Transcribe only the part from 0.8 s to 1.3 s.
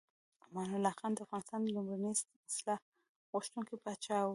خان د